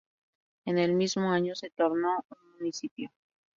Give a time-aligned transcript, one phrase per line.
[0.65, 3.11] En el mismo año, se tornó un municipio.